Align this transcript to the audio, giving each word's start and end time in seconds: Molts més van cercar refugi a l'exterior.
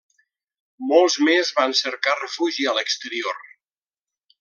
Molts 0.93 1.19
més 1.29 1.53
van 1.61 1.77
cercar 1.83 2.19
refugi 2.25 2.69
a 2.73 2.77
l'exterior. 2.79 3.43